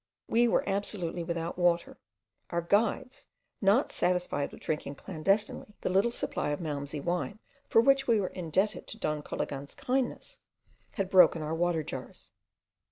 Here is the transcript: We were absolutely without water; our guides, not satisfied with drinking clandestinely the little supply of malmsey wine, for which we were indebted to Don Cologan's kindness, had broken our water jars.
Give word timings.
We 0.27 0.47
were 0.47 0.67
absolutely 0.67 1.23
without 1.23 1.59
water; 1.59 1.99
our 2.49 2.63
guides, 2.63 3.27
not 3.61 3.91
satisfied 3.91 4.51
with 4.51 4.61
drinking 4.61 4.95
clandestinely 4.95 5.75
the 5.81 5.89
little 5.91 6.11
supply 6.11 6.49
of 6.49 6.59
malmsey 6.59 6.99
wine, 6.99 7.37
for 7.69 7.81
which 7.81 8.07
we 8.07 8.19
were 8.19 8.29
indebted 8.33 8.87
to 8.87 8.97
Don 8.97 9.21
Cologan's 9.21 9.75
kindness, 9.75 10.39
had 10.93 11.11
broken 11.11 11.43
our 11.43 11.53
water 11.53 11.83
jars. 11.83 12.31